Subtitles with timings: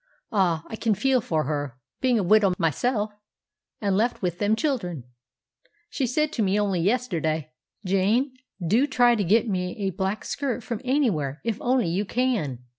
[0.31, 3.11] Ah, I can feel for her, being a widow myself,
[3.79, 5.03] and left with them children.
[5.91, 7.51] She said to me on'y yesterday,
[7.85, 8.33] 'Jane,
[8.67, 12.63] do try to get me a black skirt from anywhere, if on'y you can.